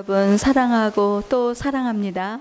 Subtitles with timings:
[0.00, 2.40] 여러분 사랑하고 또 사랑합니다.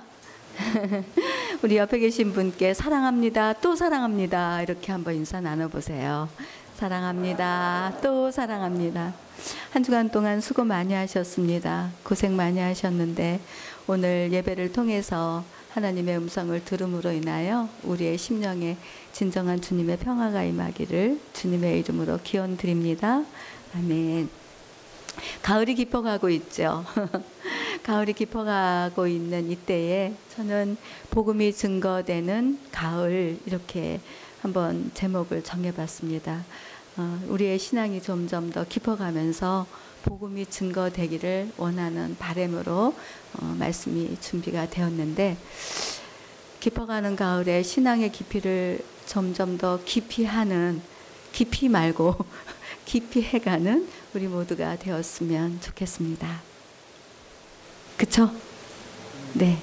[1.62, 3.52] 우리 옆에 계신 분께 사랑합니다.
[3.52, 4.62] 또 사랑합니다.
[4.62, 6.30] 이렇게 한번 인사 나눠보세요.
[6.78, 7.98] 사랑합니다.
[8.02, 9.14] 또 사랑합니다.
[9.72, 11.92] 한 주간 동안 수고 많이 하셨습니다.
[12.04, 13.42] 고생 많이 하셨는데
[13.88, 18.78] 오늘 예배를 통해서 하나님의 음성을 들음으로 인하여 우리의 심령에
[19.12, 23.22] 진정한 주님의 평화가 임하기를 주님의 이름으로 기원 드립니다.
[23.76, 24.39] 아멘.
[25.42, 26.86] 가을이 깊어가고 있죠.
[27.84, 30.78] 가을이 깊어가고 있는 이때에 저는
[31.10, 34.00] 복음이 증거되는 가을 이렇게
[34.42, 36.46] 한번 제목을 정해봤습니다.
[36.98, 39.66] 어, 우리의 신앙이 점점 더 깊어가면서
[40.04, 42.94] 복음이 증거되기를 원하는 바램으로
[43.34, 45.38] 어, 말씀이 준비가 되었는데
[46.60, 50.82] 깊어가는 가을에 신앙의 깊이를 점점 더 깊이 하는
[51.32, 52.16] 깊이 말고
[52.90, 56.42] 깊이 해가는 우리 모두가 되었으면 좋겠습니다.
[57.98, 58.32] 그쵸?
[59.36, 59.60] 네.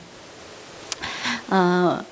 [1.51, 2.05] 어,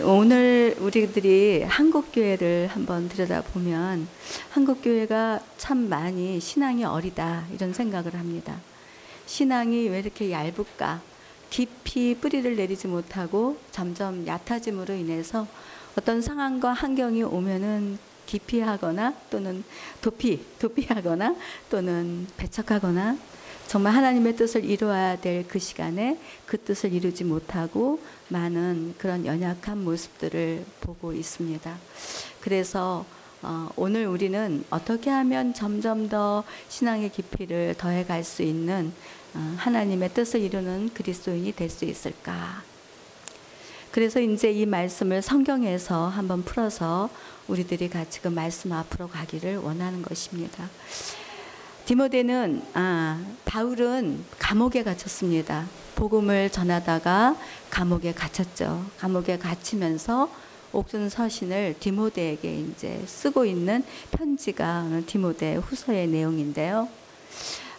[0.00, 4.08] 오늘 우리들이 한국 교회를 한번 들여다보면
[4.48, 8.58] 한국 교회가 참 많이 신앙이 어리다 이런 생각을 합니다.
[9.26, 11.02] 신앙이 왜 이렇게 얇을까?
[11.50, 15.46] 깊이 뿌리를 내리지 못하고 점점 얕아짐으로 인해서
[15.94, 17.98] 어떤 상황과 환경이 오면은
[18.28, 19.64] 기피하거나 또는
[20.02, 21.34] 도피, 도피하거나
[21.70, 23.16] 또는 배척하거나
[23.66, 30.64] 정말 하나님의 뜻을 이루어야 될 그 시간에 그 뜻을 이루지 못하고 많은 그런 연약한 모습들을
[30.80, 31.76] 보고 있습니다.
[32.40, 33.04] 그래서
[33.40, 38.92] 어, 오늘 우리는 어떻게 하면 점점 더 신앙의 깊이를 더해 갈 수 있는
[39.34, 42.67] 어, 하나님의 뜻을 이루는 그리스도인이 될 수 있을까?
[43.90, 47.08] 그래서 이제 이 말씀을 성경에서 한번 풀어서
[47.48, 50.68] 우리들이 같이 그 말씀 앞으로 가기를 원하는 것입니다.
[51.86, 55.66] 디모데는 아, 바울은 감옥에 갇혔습니다.
[55.94, 57.34] 복음을 전하다가
[57.70, 58.84] 감옥에 갇혔죠.
[58.98, 60.30] 감옥에 갇히면서
[60.72, 66.88] 옥순 서신을 디모데에게 이제 쓰고 있는 편지가 디모데 후서의 내용인데요.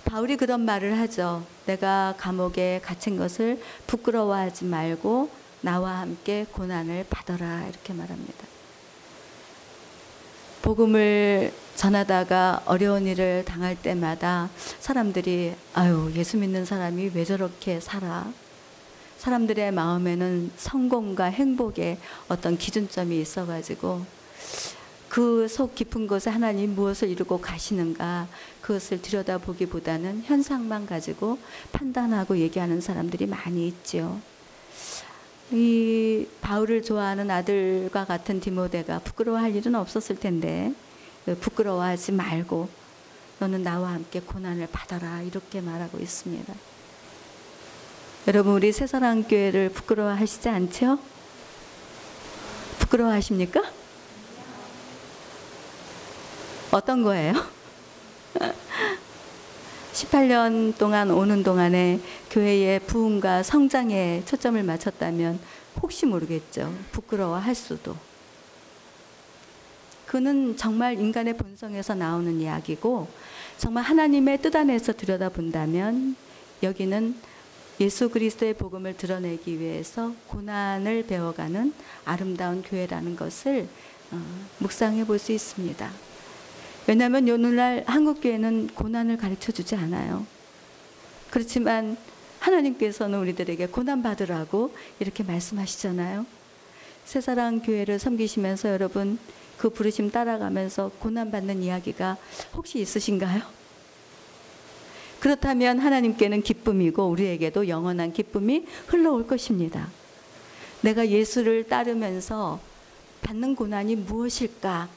[0.06, 1.44] 바울이 그런 말을 하죠.
[1.68, 5.30] 내가 감옥에 갇힌 것을 부끄러워하지 말고
[5.62, 8.48] 나와 함께 고난을 받아라 이렇게 말합니다.
[10.62, 14.50] 복음을 전하다가 어려운 일을 당할 때마다
[14.80, 18.32] 사람들이 아유 예수 믿는 사람이 왜 저렇게 살아?
[19.18, 21.98] 사람들의 마음에는 성공과 행복의
[22.28, 24.06] 어떤 기준점이 있어가지고
[25.10, 28.28] 그 속 깊은 곳에 하나님 무엇을 이루고 가시는가
[28.62, 31.40] 그것을 들여다보기보다는 현상만 가지고
[31.72, 34.20] 판단하고 얘기하는 사람들이 많이 있죠.
[35.52, 40.74] 이 바울을 좋아하는 아들과 같은 디모데가 부끄러워할 일은 없었을 텐데
[41.42, 42.70] 부끄러워하지 말고
[43.40, 46.54] 너는 나와 함께 고난을 받아라 이렇게 말하고 있습니다.
[48.28, 51.00] 여러분 우리 새사랑 교회를 부끄러워하시지 않죠?
[52.80, 53.64] 부끄러워하십니까?
[56.72, 57.34] 어떤 거예요?
[59.94, 62.00] 18년 동안 오는 동안에
[62.30, 65.40] 교회의 부흥과 성장에 초점을 맞췄다면
[65.82, 66.74] 혹시 모르겠죠.
[66.92, 67.96] 부끄러워할 수도.
[70.06, 73.08] 그는 정말 인간의 본성에서 나오는 이야기고
[73.58, 76.16] 정말 하나님의 뜻 안에서 들여다본다면
[76.64, 77.16] 여기는
[77.80, 81.74] 예수 그리스도의 복음을 드러내기 위해서 고난을 배워가는
[82.06, 83.68] 아름다운 교회라는 것을
[84.12, 84.22] 어,
[84.58, 85.90] 묵상해 볼 수 있습니다.
[86.88, 90.26] 왜냐하면 오늘날 한국 교회는 고난을 가르쳐 주지 않아요.
[91.30, 91.96] 그렇지만
[92.40, 96.26] 하나님께서는 우리들에게 고난 받으라고 이렇게 말씀하시잖아요.
[97.06, 99.18] 새사랑 교회를 섬기시면서 여러분
[99.58, 102.18] 그 부르심 따라가면서 고난 받는 이야기가
[102.54, 103.42] 혹시 있으신가요?
[105.20, 109.90] 그렇다면 하나님께는 기쁨이고 우리에게도 영원한 기쁨이 흘러올 것입니다.
[110.82, 112.60] 내가 예수를 따르면서
[113.22, 114.88] 받는 고난이 무엇일까?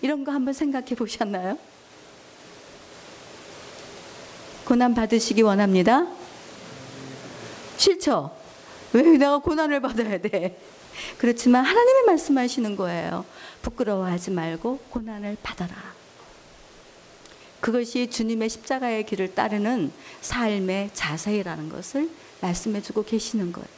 [0.00, 1.58] 이런 거 한번 생각해 보셨나요?
[4.74, 6.04] 고난 받으시기 원합니다.
[7.76, 8.36] 싫죠?
[8.92, 10.60] 왜 내가 고난을 받아야 돼?
[11.16, 13.24] 그렇지만 하나님이 말씀하시는 거예요.
[13.62, 15.76] 부끄러워하지 말고 고난을 받아라.
[17.60, 22.10] 그것이 주님의 십자가의 길을 따르는 삶의 자세라는 것을
[22.40, 23.68] 말씀해 주고 계시는 거예요.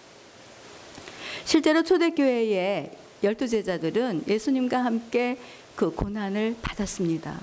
[1.44, 2.90] 실제로 초대교회의
[3.22, 5.38] 열두 제자들은 예수님과 함께
[5.74, 7.38] 그 고난을 받았습니다.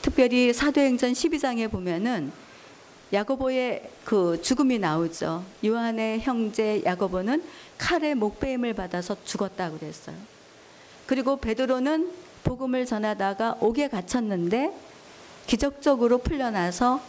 [0.00, 2.32] 특별히 사도행전 12장에 보면은
[3.14, 5.44] 야고보의 그 죽음이 나오죠.
[5.64, 7.42] 요한의 형제 야고보는
[7.78, 10.16] 칼에 목베임을 받아서 죽었다고 그랬어요.
[11.06, 12.10] 그리고 베드로는
[12.42, 14.72] 복음을 전하다가 옥에 갇혔는데
[15.46, 17.00] 기적적으로 풀려나서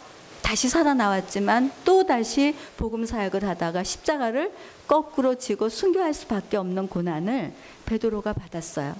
[0.42, 4.52] 다시 살아나왔지만 또 다시 복음 사역을 하다가 십자가를
[4.86, 7.52] 거꾸로 지고 순교할 수밖에 없는 고난을
[7.84, 8.94] 베드로가 받았어요.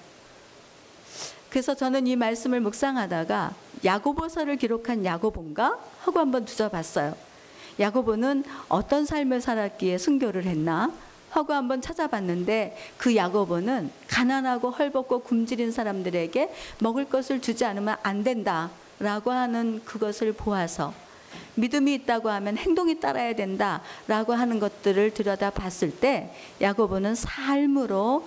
[1.51, 3.55] 그래서 저는 이 말씀을 묵상하다가
[3.87, 7.15] 야고보서를 기록한 야고본가 하고 한번 뒤져봤어요.
[7.79, 10.93] 야고보는 어떤 삶을 살았기에 순교를 했나
[11.31, 19.31] 하고 한번 찾아봤는데 그 야고보는 가난하고 헐벗고 굶주린 사람들에게 먹을 것을 주지 않으면 안 된다라고
[19.31, 20.95] 하는 그것을 보아서
[21.57, 28.27] 믿음이 있다고 하면 행동이 따라야 된다라고 하는 것들을 들여다 봤을 때 야고보는 삶으로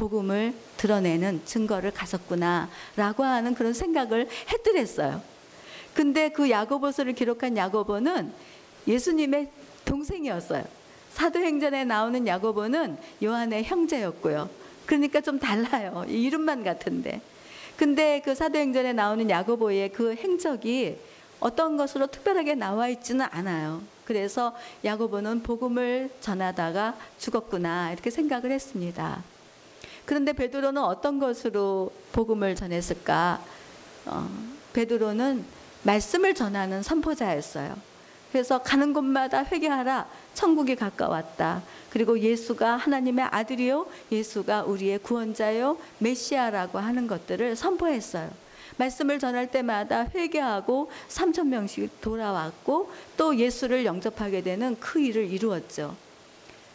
[0.00, 5.20] 복음을 드러내는 증거를 가졌구나라고 하는 그런 생각을 했더랬어요.
[5.92, 8.32] 근데 그 야고보서를 기록한 야고보는
[8.88, 9.50] 예수님의
[9.84, 10.64] 동생이었어요.
[11.12, 14.48] 사도행전에 나오는 야고보는 요한의 형제였고요.
[14.86, 16.06] 그러니까 좀 달라요.
[16.08, 17.20] 이름만 같은데.
[17.76, 20.98] 근데 그 사도행전에 나오는 야고보의 그 행적이
[21.40, 23.82] 어떤 것으로 특별하게 나와 있지는 않아요.
[24.06, 29.22] 그래서 야고보는 복음을 전하다가 죽었구나 이렇게 생각을 했습니다.
[30.10, 33.40] 그런데 베드로는 어떤 것으로 복음을 전했을까?
[34.06, 34.28] 어,
[34.72, 35.44] 베드로는
[35.84, 37.76] 말씀을 전하는 선포자였어요.
[38.32, 40.08] 그래서 가는 곳마다 회개하라.
[40.34, 41.62] 천국이 가까웠다.
[41.90, 43.86] 그리고 예수가 하나님의 아들이요.
[44.10, 45.78] 예수가 우리의 구원자요.
[45.98, 48.32] 메시아라고 하는 것들을 선포했어요.
[48.78, 55.94] 말씀을 전할 때마다 회개하고 3천 명씩 돌아왔고 또 예수를 영접하게 되는 그 일을 이루었죠.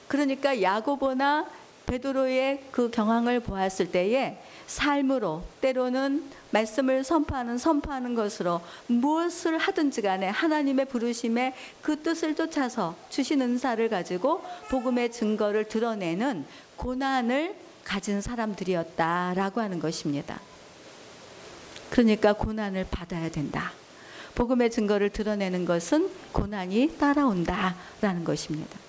[0.07, 4.37] 그러니까 야고보나 베드로의 그 경황을 보았을 때에
[4.67, 13.41] 삶으로 때로는 말씀을 선포하는 선포하는 것으로 무엇을 하든지 간에 하나님의 부르심에 그 뜻을 쫓아서 주신
[13.41, 16.45] 은사를 가지고 복음의 증거를 드러내는
[16.77, 20.39] 고난을 가진 사람들이었다라고 하는 것입니다.
[21.89, 23.71] 그러니까 고난을 받아야 된다.
[24.33, 28.84] 복음의 증거를 드러내는 것은 고난이 따라온다라는 것입니다.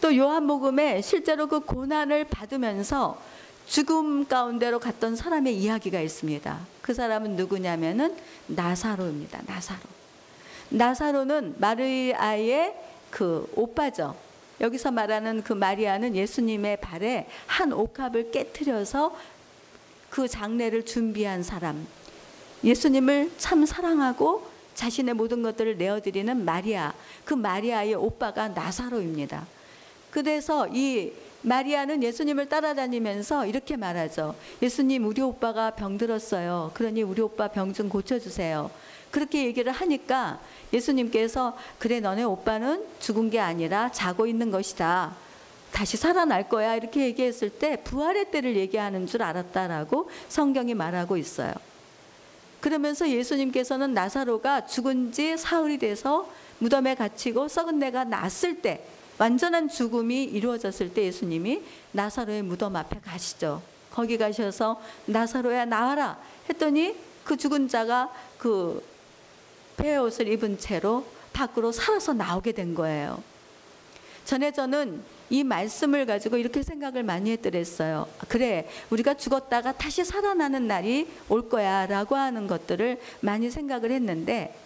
[0.00, 3.18] 또 요한복음에 실제로 그 고난을 받으면서
[3.66, 6.58] 죽음 가운데로 갔던 사람의 이야기가 있습니다.
[6.82, 8.16] 그 사람은 누구냐면은
[8.46, 9.42] 나사로입니다.
[9.46, 9.80] 나사로.
[10.68, 12.74] 나사로는 마리아의
[13.10, 14.14] 그 오빠죠.
[14.60, 19.16] 여기서 말하는 그 마리아는 예수님의 발에 한 옥합을 깨뜨려서
[20.10, 21.86] 그 장례를 준비한 사람.
[22.64, 26.94] 예수님을 참 사랑하고 자신의 모든 것들을 내어드리는 마리아.
[27.24, 29.46] 그 마리아의 오빠가 나사로입니다.
[30.16, 34.34] 그래서 이 마리아는 예수님을 따라다니면서 이렇게 말하죠.
[34.62, 36.70] 예수님, 우리 오빠가 병들었어요.
[36.72, 38.70] 그러니 우리 오빠 병 좀 고쳐주세요.
[39.10, 40.40] 그렇게 얘기를 하니까
[40.72, 45.14] 예수님께서 그래, 너네 오빠는 죽은 게 아니라 자고 있는 것이다.
[45.70, 46.76] 다시 살아날 거야.
[46.76, 51.52] 이렇게 얘기했을 때 부활의 때를 얘기하는 줄 알았다라고 성경이 말하고 있어요.
[52.62, 56.26] 그러면서 예수님께서는 나사로가 죽은 지 사흘이 돼서
[56.58, 58.82] 무덤에 갇히고 썩은 내가 났을 때
[59.18, 63.62] 완전한 죽음이 이루어졌을 때 예수님이 나사로의 무덤 앞에 가시죠.
[63.90, 66.18] 거기 가셔서 나사로야 나와라
[66.50, 68.82] 했더니 그 죽은 자가 그
[69.76, 73.22] 폐옷을 입은 채로 밖으로 살아서 나오게 된 거예요.
[74.24, 78.06] 전에 저는 이 말씀을 가지고 이렇게 생각을 많이 했더랬어요.
[78.28, 84.56] 그래, 우리가 죽었다가 다시 살아나는 날이 올 거야 라고 하는 것들을 많이 생각을 했는데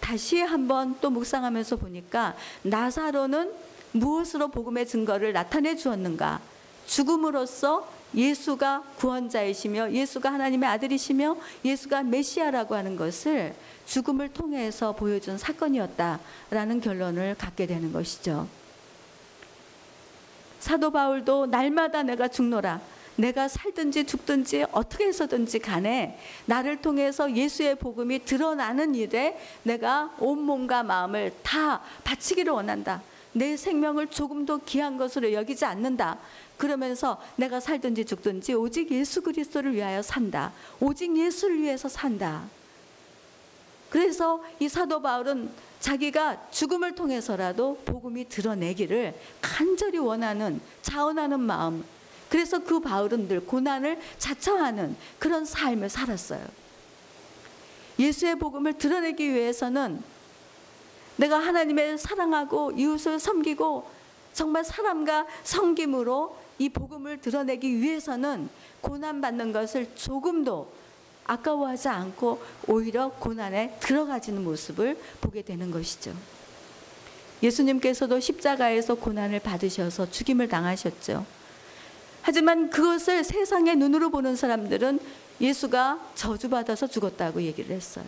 [0.00, 3.52] 다시 한번 또 묵상하면서 보니까 나사로는
[3.92, 6.40] 무엇으로 복음의 증거를 나타내 주었는가?
[6.86, 13.54] 죽음으로써 예수가 구원자이시며 예수가 하나님의 아들이시며 예수가 메시아라고 하는 것을
[13.86, 18.48] 죽음을 통해서 보여준 사건이었다라는 결론을 갖게 되는 것이죠.
[20.58, 22.80] 사도 바울도 날마다 내가 죽노라.
[23.16, 30.82] 내가 살든지 죽든지 어떻게 해서든지 간에 나를 통해서 예수의 복음이 드러나는 일에 내가 온 몸과
[30.82, 33.02] 마음을 다 바치기를 원한다.
[33.32, 36.18] 내 생명을 조금도 귀한 것으로 여기지 않는다.
[36.56, 40.52] 그러면서 내가 살든지 죽든지 오직 예수 그리스도를 위하여 산다.
[40.80, 42.44] 오직 예수를 위해서 산다.
[43.88, 51.84] 그래서 이 사도 바울은 자기가 죽음을 통해서라도 복음이 드러내기를 간절히 원하는 자원하는 마음.
[52.28, 56.46] 그래서 그 바울은 늘 고난을 자처하는 그런 삶을 살았어요.
[57.98, 60.02] 예수의 복음을 드러내기 위해서는
[61.20, 63.86] 내가 하나님을 사랑하고 이웃을 섬기고
[64.32, 68.48] 정말 사람과 섬김으로 이 복음을 드러내기 위해서는
[68.80, 70.72] 고난 받는 것을 조금도
[71.26, 76.14] 아까워하지 않고 오히려 고난에 들어가지는 모습을 보게 되는 것이죠.
[77.42, 81.26] 예수님께서도 십자가에서 고난을 받으셔서 죽임을 당하셨죠.
[82.22, 85.00] 하지만 그것을 세상의 눈으로 보는 사람들은
[85.38, 88.06] 예수가 저주받아서 죽었다고 얘기를 했어요.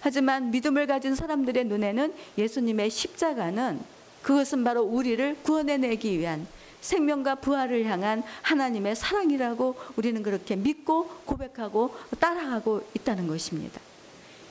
[0.00, 3.80] 하지만 믿음을 가진 사람들의 눈에는 예수님의 십자가는
[4.22, 6.46] 그것은 바로 우리를 구원해내기 위한
[6.80, 13.80] 생명과 부활을 향한 하나님의 사랑이라고 우리는 그렇게 믿고 고백하고 따라가고 있다는 것입니다.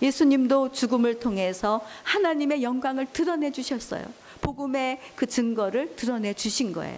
[0.01, 4.05] 예수님도 죽음을 통해서 하나님의 영광을 드러내 주셨어요.
[4.41, 6.97] 복음의 그 증거를 드러내 주신 거예요.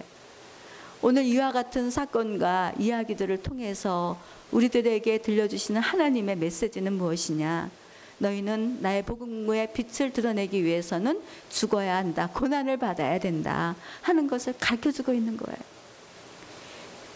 [1.01, 4.19] 오늘 이와 같은 사건과 이야기들을 통해서
[4.51, 7.71] 우리들에게 들려주시는 하나님의 메시지는 무엇이냐?
[8.21, 12.29] 너희는 나의 복음의 빛을 드러내기 위해서는 죽어야 한다.
[12.31, 13.75] 고난을 받아야 된다.
[14.01, 15.57] 하는 것을 가르쳐 주고 있는 거예요.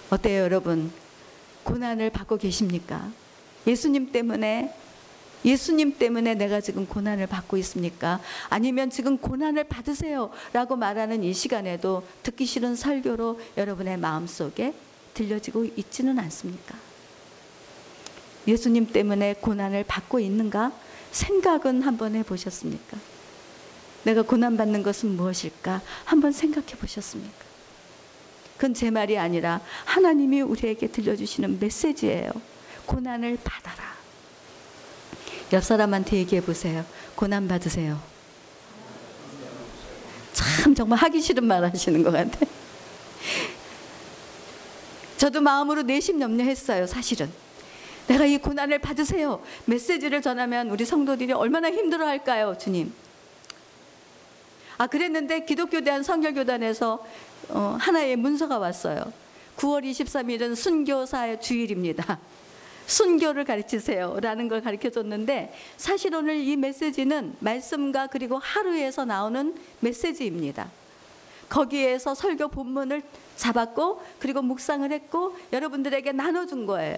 [0.09, 0.91] 어때요, 여러분?
[1.63, 3.12] 고난을 받고 계십니까?
[3.67, 4.74] 예수님 때문에
[5.43, 8.19] 예수님 때문에 내가 지금 고난을 받고 있습니까?
[8.50, 14.74] 아니면 지금 고난을 받으세요 라고 말하는 이 시간에도 듣기 싫은 설교로 여러분의 마음속에
[15.13, 16.75] 들려지고 있지는 않습니까?
[18.47, 20.71] 예수님 때문에 고난을 받고 있는가?
[21.15, 22.98] 생각은 한번 해보셨습니까?
[24.03, 25.81] 내가 고난받는 것은 무엇일까?
[26.03, 27.45] 한번 생각해 보셨습니까?
[28.55, 32.31] 그건 제 말이 아니라 하나님이 우리에게 들려주시는 메시지예요.
[32.86, 33.95] 고난을 받아라.
[35.53, 36.86] 옆 사람한테 얘기해 보세요.
[37.15, 38.00] 고난 받으세요.
[40.34, 42.39] 참 정말 하기 싫은 말 하시는 것 같아.
[45.17, 46.88] 저도 마음으로 내심 염려했어요.
[46.88, 47.31] 사실은.
[48.07, 49.41] 내가 이 고난을 받으세요.
[49.65, 52.93] 메시지를 전하면 우리 성도들이 얼마나 힘들어 할까요, 주님?
[54.77, 57.05] 아, 그랬는데 기독교 대한 성결교단에서
[57.50, 59.12] 어, 하나의 문서가 왔어요.
[59.57, 62.19] 9월 23일은 순교사의 주일입니다.
[62.88, 64.17] 순교를 가르치세요.
[64.21, 70.69] 라는 걸 가르쳐 줬는데 사실 오늘 이 메시지는 말씀과 그리고 하루에서 나오는 메시지입니다.
[71.50, 73.01] 거기에서 설교 본문을
[73.38, 76.97] 잡았고 그리고 묵상을 했고 여러분들에게 나눠준 거예요.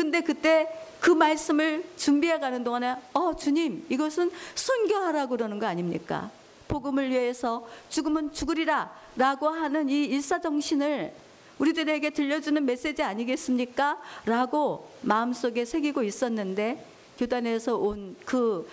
[0.00, 0.66] 근데 그때
[0.98, 6.30] 그 말씀을 준비해 가는 동안에 어 주님 이것은 순교하라고 그러는 거 아닙니까?
[6.68, 11.12] 복음을 위해서 죽으면 죽으리라 라고 하는 이 일사 정신을
[11.58, 14.00] 우리들에게 들려주는 메시지 아니겠습니까?
[14.24, 16.82] 라고 마음속에 새기고 있었는데
[17.18, 18.66] 교단에서 온 그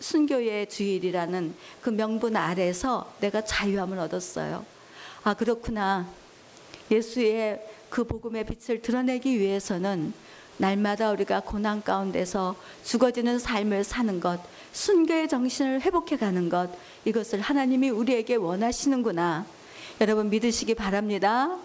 [0.00, 4.66] 순교의 주일이라는 그 명분 아래서 내가 자유함을 얻었어요.
[5.22, 6.08] 아 그렇구나.
[6.90, 10.12] 예수의 그 복음의 빛을 드러내기 위해서는
[10.58, 14.40] 날마다 우리가 고난 가운데서 죽어지는 삶을 사는 것,
[14.72, 16.70] 순교의 정신을 회복해 가는 것,
[17.04, 19.46] 이것을 하나님이 우리에게 원하시는구나.
[20.00, 21.56] 여러분 믿으시기 바랍니다.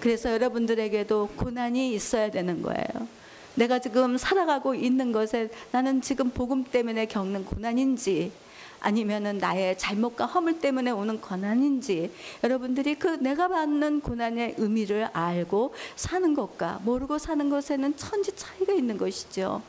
[0.00, 3.08] 그래서 여러분들에게도 고난이 있어야 되는 거예요.
[3.54, 8.32] 내가 지금 살아가고 있는 것에 나는 지금 복음 때문에 겪는 고난인지
[8.80, 12.10] 아니면은 나의 잘못과 허물 때문에 오는 고난인지
[12.42, 18.96] 여러분들이 그 내가 받는 고난의 의미를 알고 사는 것과 모르고 사는 것에는 천지 차이가 있는
[18.96, 19.62] 것이죠.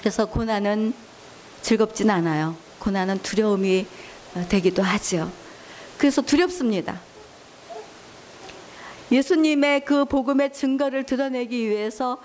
[0.00, 0.94] 그래서 고난은
[1.62, 2.56] 즐겁진 않아요.
[2.78, 3.86] 고난은 두려움이
[4.48, 5.30] 되기도 하죠.
[5.98, 7.00] 그래서 두렵습니다.
[9.10, 12.18] 예수님의 그 복음의 증거를 드러내기 위해서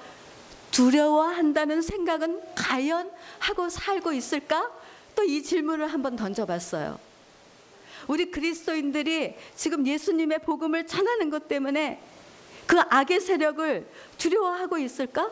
[0.71, 4.71] 두려워한다는 생각은 과연 하고 살고 있을까?
[5.15, 6.99] 또 이 질문을 한번 던져봤어요.
[8.07, 12.01] 우리 그리스도인들이 지금 예수님의 복음을 전하는 것 때문에
[12.65, 13.87] 그 악의 세력을
[14.17, 15.29] 두려워하고 있을까?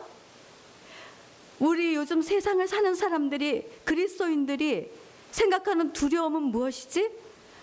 [1.58, 4.90] 우리 요즘 세상을 사는 사람들이 그리스도인들이
[5.30, 7.10] 생각하는 두려움은 무엇이지?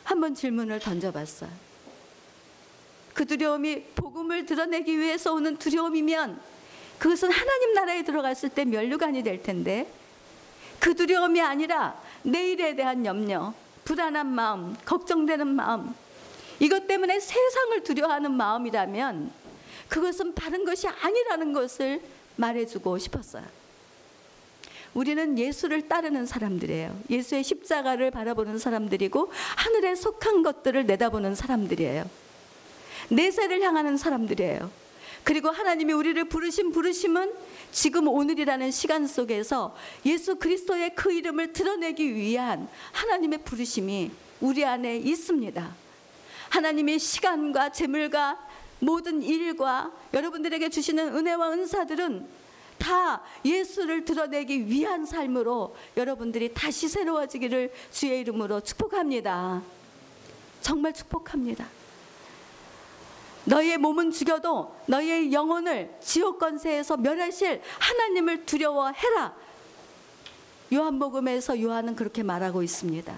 [0.03, 1.49] 한번 질문을 던져봤어요.
[3.13, 6.39] 그 두려움이 복음을 드러내기 위해서 오는 두려움이면
[6.99, 9.91] 그것은 하나님 나라에 들어갔을 때 면류관이 될 텐데
[10.79, 13.53] 그 두려움이 아니라 내일에 대한 염려,
[13.85, 15.93] 불안한 마음, 걱정되는 마음
[16.59, 19.31] 이것 때문에 세상을 두려워하는 마음이라면
[19.89, 22.01] 그것은 바른 것이 아니라는 것을
[22.35, 23.43] 말해주고 싶었어요.
[24.93, 26.99] 우리는 예수를 따르는 사람들이에요.
[27.09, 32.09] 예수의 십자가를 바라보는 사람들이고 하늘에 속한 것들을 내다보는 사람들이에요.
[33.09, 34.86] 내세를 향하는 사람들이에요.
[35.23, 37.33] 그리고 하나님이 우리를 부르신 부르심은
[37.71, 45.75] 지금 오늘이라는 시간 속에서 예수 그리스도의 그 이름을 드러내기 위한 하나님의 부르심이 우리 안에 있습니다.
[46.49, 48.37] 하나님의 시간과 재물과
[48.79, 52.27] 모든 일과 여러분들에게 주시는 은혜와 은사들은
[52.77, 59.61] 다 예수를 드러내기 위한 삶으로 여러분들이 다시 새로워지기를 주의 이름으로 축복합니다.
[60.61, 61.67] 정말 축복합니다.
[63.47, 69.33] 너희의 몸은 죽여도 너희의 영혼을 지옥 권세에서 멸하실 하나님을 두려워해라.
[70.73, 73.15] 요한복음에서 요한은 그렇게 말하고 있습니다.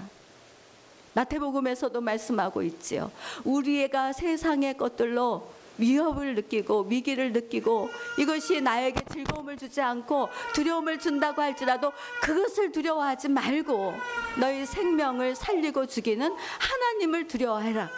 [1.14, 3.12] 마태복음에서도 말씀하고 있지요.
[3.44, 11.92] 우리가 세상의 것들로 위협을 느끼고 위기를 느끼고 이것이 나에게 즐거움을 주지 않고 두려움을 준다고 할지라도
[12.22, 13.96] 그것을 두려워하지 말고
[14.40, 17.90] 너희 생명을 살리고 죽이는 하나님을 두려워해라.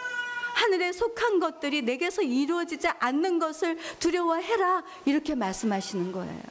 [0.54, 4.82] 하늘에 속한 것들이 내게서 이루어지지 않는 것을 두려워해라.
[5.04, 6.42] 이렇게 말씀하시는 거예요.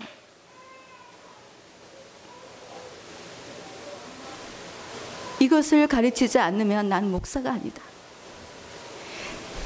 [5.39, 7.81] 이것을 가르치지 않으면 난 목사가 아니다.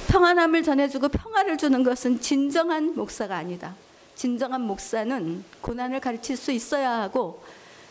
[0.08, 3.76] 평안함을 전해주고 평화를 주는 것은 진정한 목사가 아니다.
[4.16, 7.44] 진정한 목사는 고난을 가르칠 수 있어야 하고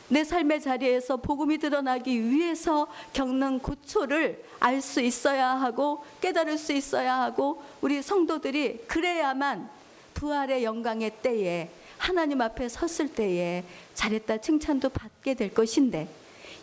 [0.09, 7.21] 내 삶의 자리에서 복음이 드러나기 위해서 겪는 고초를 알 수 있어야 하고 깨달을 수 있어야
[7.21, 9.69] 하고 우리 성도들이 그래야만
[10.15, 16.09] 부활의 영광의 때에 하나님 앞에 섰을 때에 잘했다 칭찬도 받게 될 것인데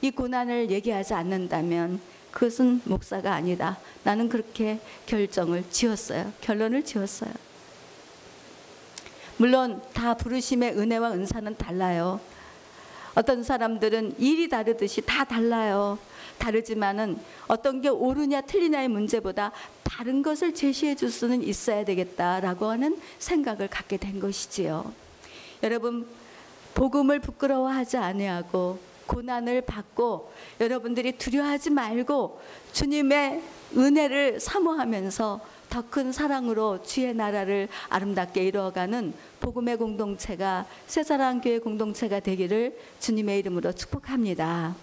[0.02, 2.00] 이 고난을 얘기하지 않는다면
[2.32, 3.78] 그것은 목사가 아니다.
[4.04, 6.32] 나는 그렇게 결정을 지었어요.
[6.42, 7.32] 결론을 지었어요.
[9.38, 12.20] 물론 다 부르심의 은혜와 은사는 달라요.
[13.16, 15.98] 어떤 사람들은 일이 다르듯이 다 달라요.
[16.38, 19.52] 다르지만은 어떤 게 옳으냐 틀리냐의 문제보다
[19.84, 24.94] 다른 것을 제시해 줄 수는 있어야 되겠다라고 하는 생각을 갖게 된 것이지요.
[25.64, 26.08] 여러분
[26.74, 32.42] 복음을 부끄러워하지 아니하고 고난을 받고 여러분들이 두려워하지 말고
[32.72, 33.42] 주님의
[33.76, 35.42] 은혜를 사모하면서
[35.72, 44.76] 더 큰 사랑으로 주의 나라를 아름답게 이루어가는 복음의 공동체가 새사랑교회 공동체가 되기를 주님의 이름으로 축복합니다.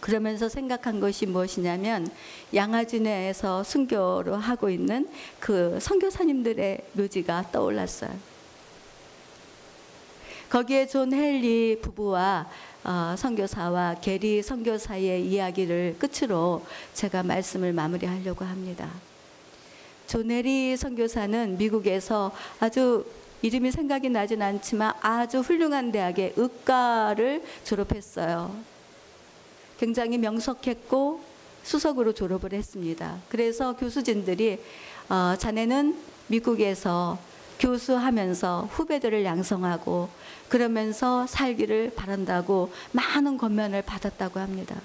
[0.00, 2.08] 그러면서 생각한 것이 무엇이냐면
[2.54, 5.06] 양화진에서 순교로 하고 있는
[5.38, 8.10] 그 선교사님들의 묘지가 떠올랐어요.
[10.48, 12.48] 거기에 존 헤론 부부와
[12.84, 18.88] 어, 선교사와 게일 선교사의 이야기를 끝으로 제가 말씀을 마무리하려고 합니다.
[20.08, 23.04] 존 헤론 선교사는 미국에서 아주
[23.42, 28.52] 이름이 생각이 나진 않지만 아주 훌륭한 대학의 의과를 졸업했어요.
[29.78, 31.20] 굉장히 명석했고
[31.62, 33.18] 수석으로 졸업을 했습니다.
[33.28, 34.58] 그래서 교수진들이
[35.10, 35.96] 어, 자네는
[36.28, 37.18] 미국에서
[37.60, 40.08] 교수하면서 후배들을 양성하고
[40.48, 44.80] 그러면서 살기를 바란다고 많은 권면을 받았다고 합니다.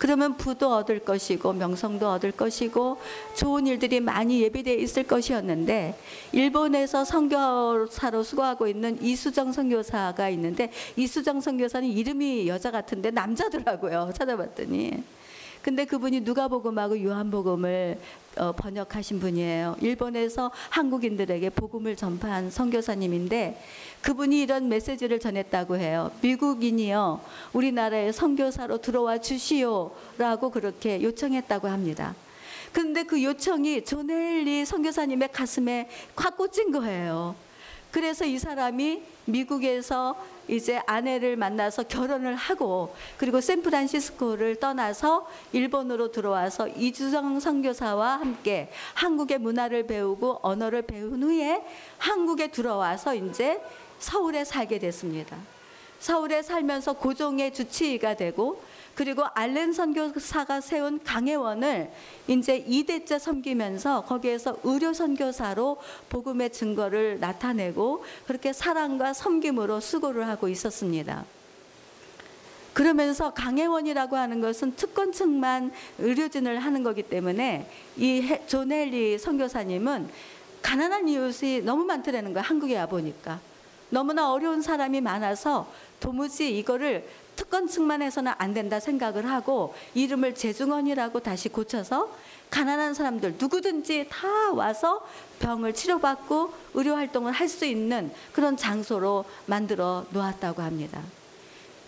[0.00, 2.96] 그러면 부도 얻을 것이고 명성도 얻을 것이고
[3.36, 5.94] 좋은 일들이 많이 예비되어 있을 것이었는데
[6.32, 14.12] 일본에서 선교사로 수고하고 있는 이수정 선교사가 있는데 이수정 선교사는 이름이 여자 같은데 남자더라고요.
[14.16, 15.19] 찾아봤더니.
[15.62, 17.98] 근데 그분이 누가복음하고 요한복음을
[18.36, 19.76] 어, 번역하신 분이에요.
[19.80, 23.60] 일본에서 한국인들에게 복음을 전파한 선교사님인데
[24.02, 26.10] 그분이 이런 메시지를 전했다고 해요.
[26.22, 27.20] 미국인이요,
[27.52, 32.14] 우리나라에 선교사로 들어와 주시오라고 그렇게 요청했다고 합니다.
[32.72, 37.34] 근데 그 요청이 조넬리 선교사님의 가슴에 확 꽂힌 거예요.
[37.90, 40.16] 그래서 이 사람이 미국에서
[40.50, 49.86] 이제 아내를 만나서 결혼을 하고 그리고 샌프란시스코를 떠나서 일본으로 들어와서 이주정 선교사와 함께 한국의 문화를
[49.86, 51.64] 배우고 언어를 배운 후에
[51.98, 53.62] 한국에 들어와서 이제
[54.00, 55.36] 서울에 살게 됐습니다.
[56.00, 58.60] 서울에 살면서 고종의 주치의가 되고
[59.00, 61.90] 그리고 알렌 선교사가 세운 강혜원을
[62.28, 65.78] 이제 2대째 섬기면서 거기에서 의료 선교사로
[66.10, 71.24] 복음의 증거를 나타내고 그렇게 사랑과 섬김으로 수고를 하고 있었습니다.
[72.74, 80.10] 그러면서 강혜원이라고 하는 것은 특권층만 의료진을 하는 거기 때문에 이 조넬리 선교사님은
[80.60, 83.40] 가난한 이웃이 너무 많더라는 거야 한국에 와 보니까
[83.88, 87.06] 너무나 어려운 사람이 많아서 도무지 이거를
[87.40, 92.14] 특권층만 해서는 안 된다 생각을 하고 이름을 재중원이라고 다시 고쳐서
[92.50, 95.06] 가난한 사람들 누구든지 다 와서
[95.38, 101.02] 병을 치료받고 의료 활동을 할 수 있는 그런 장소로 만들어 놓았다고 합니다.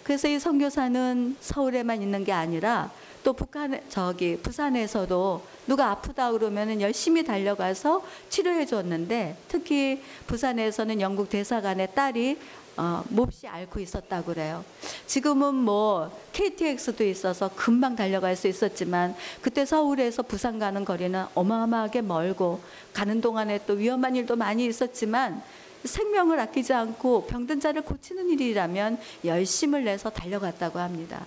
[0.03, 2.91] 그래서 이 선교사는 서울에만 있는 게 아니라
[3.23, 11.95] 또 북한 저기 부산에서도 누가 아프다 그러면은 열심히 달려가서 치료해 줬는데 특히 부산에서는 영국 대사관의
[11.95, 12.38] 딸이
[12.76, 14.64] 어, 몹시 앓고 있었다고 그래요.
[15.06, 22.61] 지금은 뭐 KTX도 있어서 금방 달려갈 수 있었지만 그때 서울에서 부산 가는 거리는 어마어마하게 멀고
[22.92, 25.42] 가는 동안에 또 위험한 일도 많이 있었지만
[25.85, 31.26] 생명을 아끼지 않고 병든 자를 고치는 일이라면 열심을 내서 달려갔다고 합니다.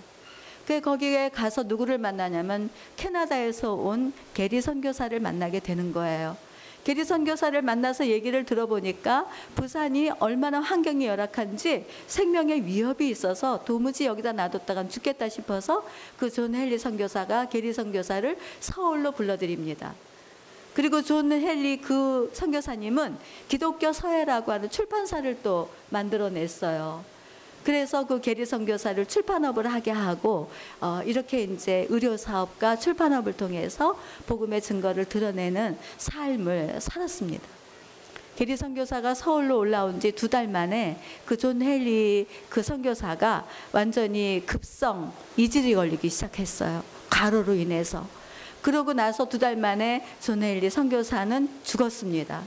[0.66, 6.38] 그 거기에 가서 누구를 만나냐면 캐나다에서 온 게일 선교사를 만나게 되는 거예요.
[6.86, 14.88] 게일 선교사를 만나서 얘기를 들어보니까 부산이 얼마나 환경이 열악한지 생명의 위협이 있어서 도무지 여기다 놔뒀다간
[14.90, 15.84] 죽겠다 싶어서
[16.18, 19.96] 그 존 헤론 선교사가 게일 선교사를 서울로 불러들입니다.
[20.76, 23.18] 그리고 존 헤론 그 선교사님은
[23.48, 27.15] 기독교 서회라고 하는 출판사를 또 만들어냈어요.
[27.66, 30.50] 그래서 그 게일 선교사를 출판업을 하게 하고
[30.80, 37.44] 어, 이렇게 이제 의료 사업과 출판업을 통해서 복음의 증거를 드러내는 삶을 살았습니다.
[38.36, 45.12] 게일 선교사가 서울로 올라온 지 두 달 만에 그 존 헤론 그 선교사가 완전히 급성
[45.38, 46.84] 이질이 걸리기 시작했어요.
[47.10, 48.06] 과로로 인해서.
[48.62, 52.44] 그러고 나서 두 달 만에 존 헤론 선교사는 죽었습니다.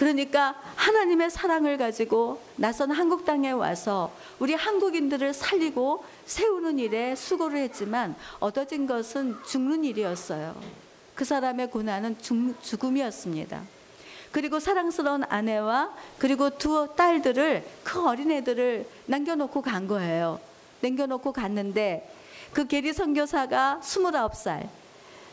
[0.00, 8.16] 그러니까 하나님의 사랑을 가지고 낯선 한국 땅에 와서 우리 한국인들을 살리고 세우는 일에 수고를 했지만
[8.38, 10.58] 얻어진 것은 죽는 일이었어요.
[11.14, 13.60] 그 사람의 고난은 죽, 죽음이었습니다.
[14.32, 20.40] 그리고 사랑스러운 아내와 그리고 두 딸들을 그 어린애들을 남겨놓고 간 거예요.
[20.80, 22.10] 남겨놓고 갔는데
[22.54, 24.66] 그 게리 선교사가 29살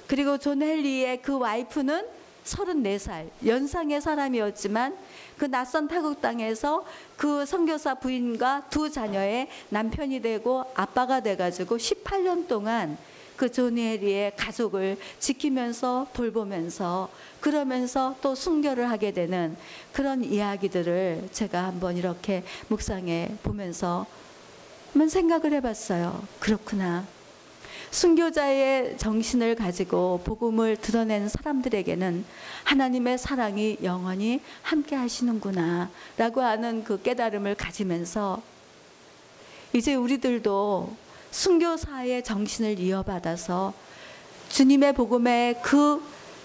[0.08, 2.16] 그리고 존 헤론의 그 와이프는
[2.47, 4.97] 3, 4살 연상의 사람이었지만
[5.38, 12.47] 그 낯선 타국 땅에서 그 선교사 부인과 두 자녀의 남편이 되고 아빠가 돼 가지고 18년
[12.47, 12.97] 동안
[13.36, 19.55] 그 존 헤론의 가족을 지키면서 돌보면서 그러면서 또 순교를 하게 되는
[19.93, 24.07] 그런 이야기들을 제가 한번 이렇게 묵상해 보면서
[24.91, 26.23] 한번 생각을 해봤어요.
[26.39, 27.16] 그렇구나.
[27.91, 32.26] 순교자의 정신을 가지고 복음을 드러낸 사람들에게는
[32.63, 38.41] 하나님의 사랑이 영원히 함께 하시는구나 라고 하는 그 깨달음을 가지면서
[39.73, 40.95] 이제 우리들도
[41.32, 43.73] 순교사의 정신을 이어받아서
[44.50, 46.02] 주님의 복음의 그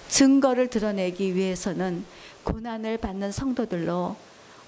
[0.09, 2.05] 증거를 드러내기 위해서는
[2.45, 4.17] 고난을 받는 성도들로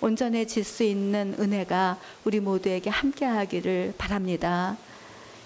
[0.01, 4.77] 온전해질 수 있는 은혜가 우리 모두에게 함께하기를 바랍니다.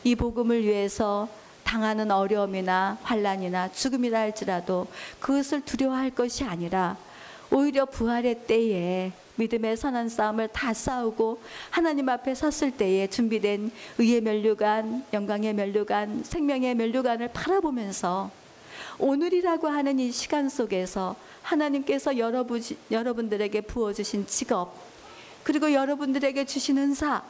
[0.05, 1.29] 이 복음을 위해서
[1.65, 4.87] 당하는 어려움이나 환란이나 죽음이라 할지라도
[5.21, 6.97] 그것을 두려워할 것이 아니라
[7.51, 15.05] 오히려 부활의 때에 믿음의 선한 싸움을 다 싸우고 하나님 앞에 섰을 때에 준비된 의의 면류관,
[15.13, 18.31] 영광의 면류관, 생명의 면류관을 바라보면서
[18.99, 24.75] 오늘이라고 하는 이 시간 속에서 하나님께서 여러분, 여러분들에게 부어주신 직업,
[25.45, 27.23] 그리고 여러분들에게 주신 은사,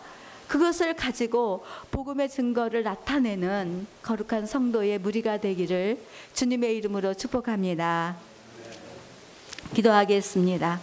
[0.48, 5.98] 그것을 가지고 복음의 증거를 나타내는 거룩한 성도의 무리가 되기를
[6.32, 8.16] 주님의 이름으로 축복합니다.
[9.74, 10.80] 기도하겠습니다.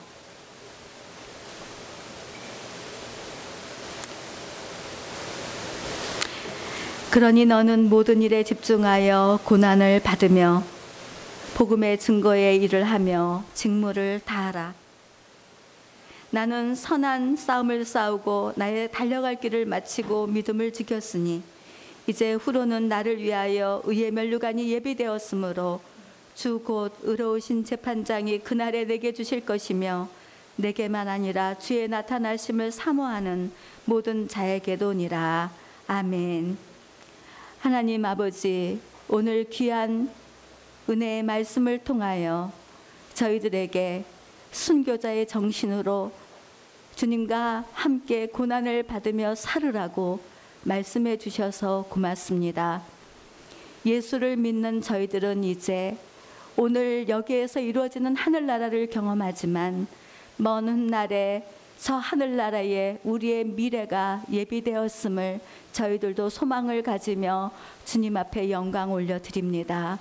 [7.10, 10.64] 그러니 너는 모든 일에 집중하여 고난을 받으며
[11.56, 14.85] 복음의 증거의 일을 하며 직무를 다하라.
[16.32, 21.42] 나는 선한 싸움을 싸우고 나의 달려갈 길을 마치고 믿음을 지켰으니
[22.08, 25.82] 이제 후로는 나를 위하여 의의 면류관이 예비되었으므로
[26.36, 30.10] 주 곧 의로우신 재판장이 그날에 내게 주실 것이며
[30.58, 33.52] 내게만 아니라 주의 나타나심을 사모하는
[33.86, 35.52] 모든 자에게도니라.
[35.88, 36.58] 아멘.
[37.60, 40.10] 하나님 아버지, 오늘 귀한
[40.90, 42.52] 은혜의 말씀을 통하여
[43.14, 44.04] 저희들에게
[44.56, 46.14] 순교자의 정신으로
[46.96, 50.22] 주님과 함께 고난을 받으며 살으라고
[50.64, 52.82] 말씀해 주셔서 고맙습니다.
[53.86, 55.98] 예수를 믿는 저희들은 이제
[56.56, 59.88] 오늘 여기에서 이루어지는 하늘나라를 경험하지만
[60.38, 61.46] 먼 훗날에
[61.78, 65.42] 저 하늘나라에 우리의 미래가 예비되었음을
[65.74, 67.52] 저희들도 소망을 가지며
[67.84, 70.00] 주님 앞에 영광 올려드립니다.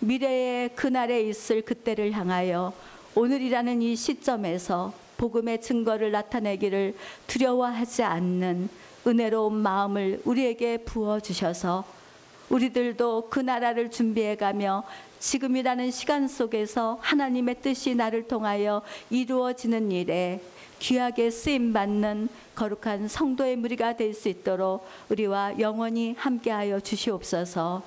[0.00, 2.72] 미래의 그날에 있을 그때를 향하여
[3.14, 6.94] 오늘이라는 이 시점에서 복음의 증거를 나타내기를
[7.26, 8.68] 두려워하지 않는
[9.06, 11.84] 은혜로운 마음을 우리에게 부어 주셔서
[12.48, 14.84] 우리들도 그 나라를 준비해 가며
[15.20, 20.40] 지금이라는 시간 속에서 하나님의 뜻이 나를 통하여 이루어지는 일에
[20.78, 27.82] 귀하게 쓰임 받는 거룩한 성도의 무리가 될 수 있도록 우리와 영원히 함께하여 주시옵소서.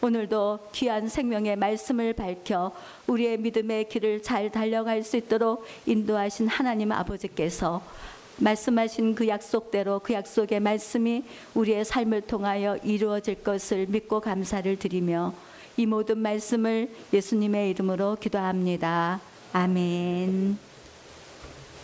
[0.00, 2.72] 오늘도 귀한 생명의 말씀을 밝혀
[3.08, 7.82] 우리의 믿음의 길을 잘 달려갈 수 있도록 인도하신 하나님 아버지께서
[8.36, 15.34] 말씀하신 그 약속대로 그 약속의 말씀이 우리의 삶을 통하여 이루어질 것을 믿고 감사를 드리며
[15.76, 19.20] 이 모든 말씀을 예수님의 이름으로 기도합니다.
[19.52, 20.67] 아멘.